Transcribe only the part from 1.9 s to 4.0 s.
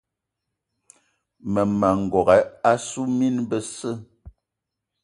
n'gogué assu mine besse.